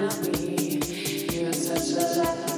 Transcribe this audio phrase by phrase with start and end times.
[0.00, 0.80] with me.
[1.38, 2.51] You're such a lover.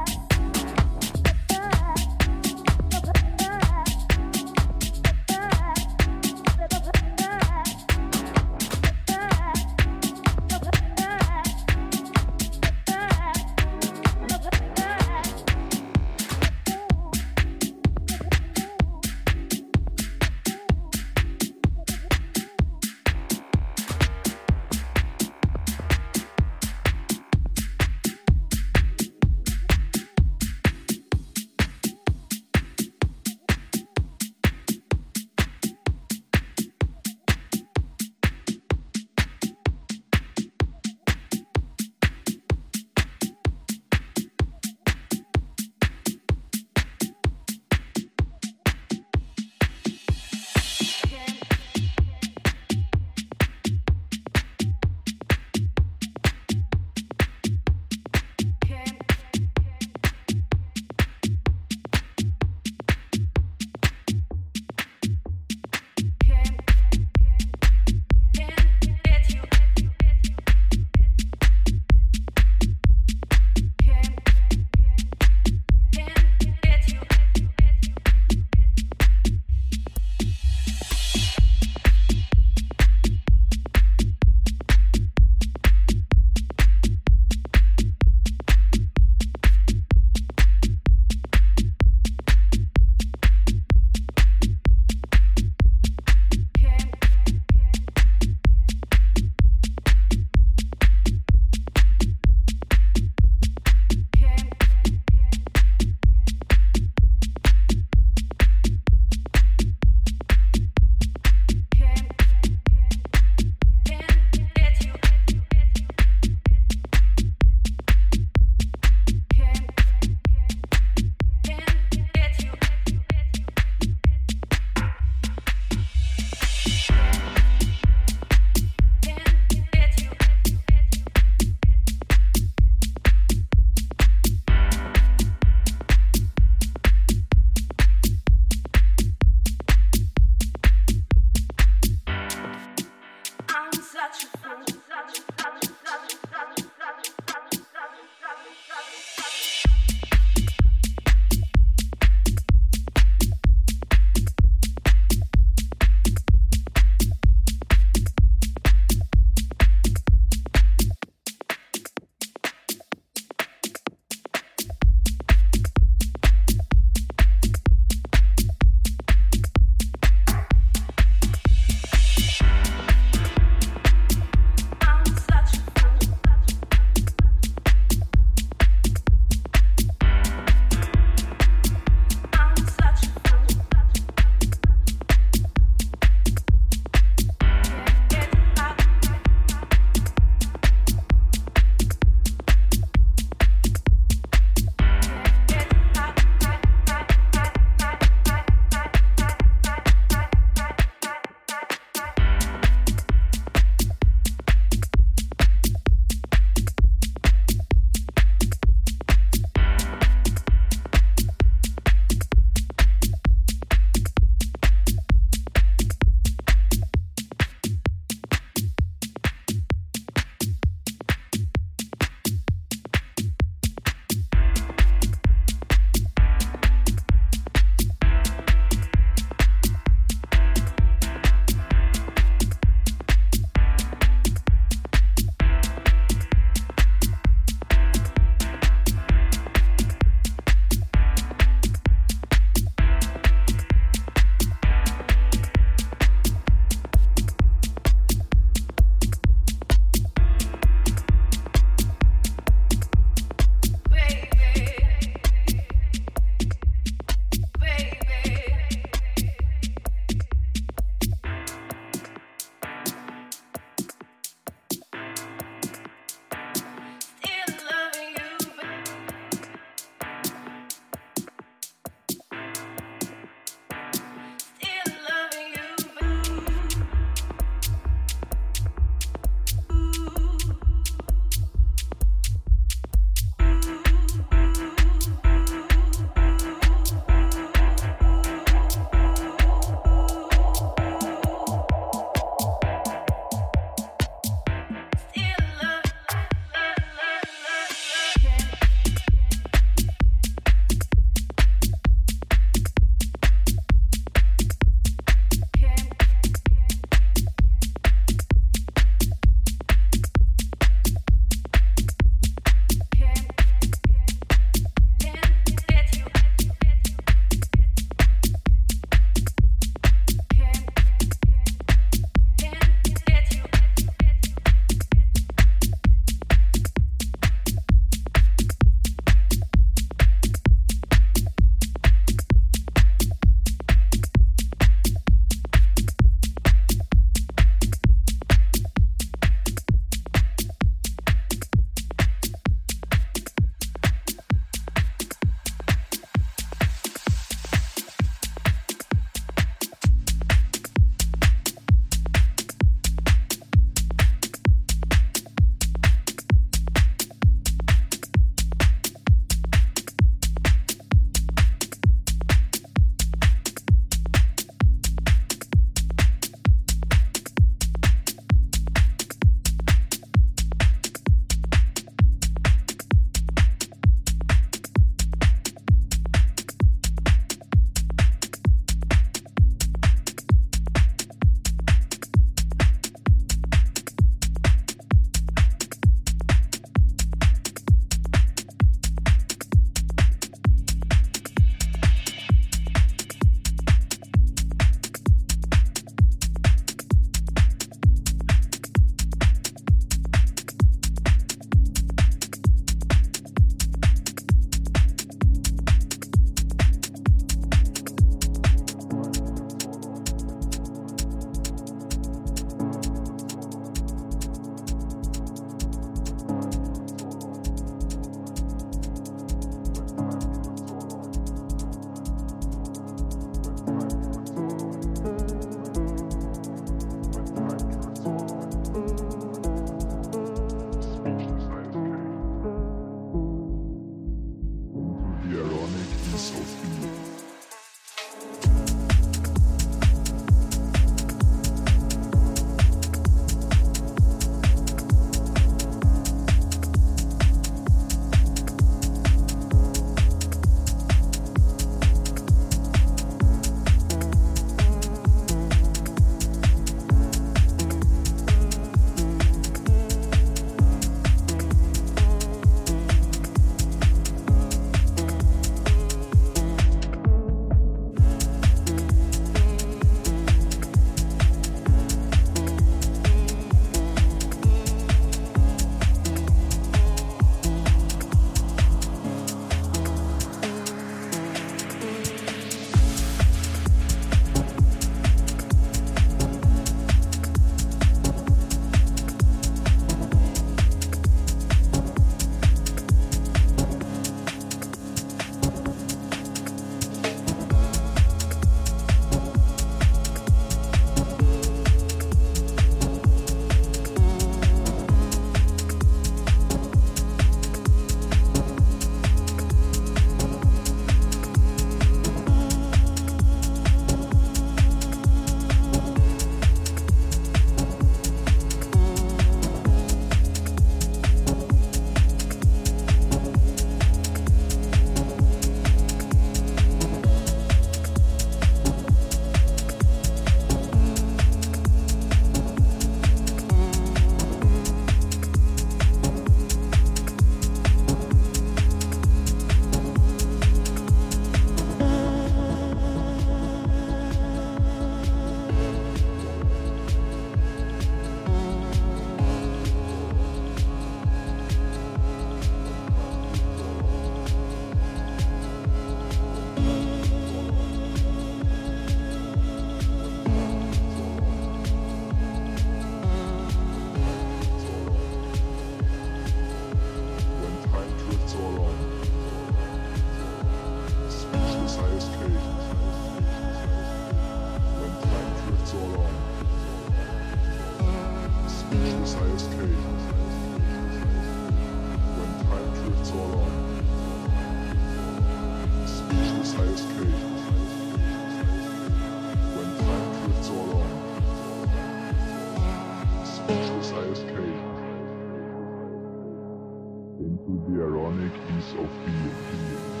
[597.21, 600.00] into the ironic ease of being.